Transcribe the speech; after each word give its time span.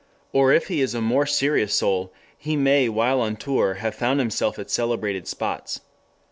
Or 0.33 0.51
if 0.51 0.67
he 0.67 0.81
is 0.81 0.95
a 0.95 0.99
more 0.99 1.27
serious 1.27 1.75
soul 1.75 2.11
he 2.35 2.55
may 2.55 2.89
while 2.89 3.21
on 3.21 3.35
tour 3.35 3.75
have 3.75 3.93
found 3.93 4.19
himself 4.19 4.57
at 4.57 4.71
celebrated 4.71 5.27
spots. 5.27 5.81